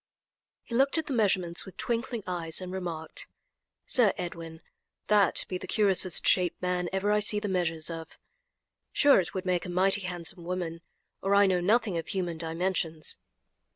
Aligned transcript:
He 0.63 0.73
looked 0.73 0.97
at 0.97 1.05
the 1.05 1.13
measurements 1.13 1.63
with 1.63 1.77
twinkling 1.77 2.23
eyes, 2.25 2.59
and 2.59 2.71
remarked: 2.71 3.27
"Sir 3.85 4.13
Edwin, 4.17 4.61
that 5.09 5.45
be 5.47 5.59
the 5.59 5.67
curiousest 5.67 6.25
shaped 6.27 6.59
man 6.59 6.89
ever 6.91 7.11
I 7.11 7.19
see 7.19 7.39
the 7.39 7.47
measures 7.47 7.87
of. 7.87 8.17
Sure 8.91 9.19
it 9.19 9.35
would 9.35 9.45
make 9.45 9.63
a 9.63 9.69
mighty 9.69 10.01
handsome 10.01 10.43
woman, 10.43 10.81
or 11.21 11.35
I 11.35 11.45
know 11.45 11.61
nothing 11.61 11.99
of 11.99 12.07
human 12.07 12.39
dimensions." 12.39 13.19